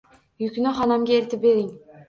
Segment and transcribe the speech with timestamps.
[0.45, 1.73] Yukni xonamga eltib bering.